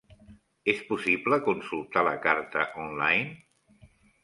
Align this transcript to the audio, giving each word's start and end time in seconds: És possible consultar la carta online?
És 0.71 0.79
possible 0.87 1.39
consultar 1.49 2.05
la 2.09 2.15
carta 2.25 2.65
online? 2.87 3.89